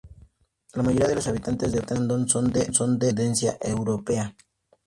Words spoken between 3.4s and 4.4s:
europea.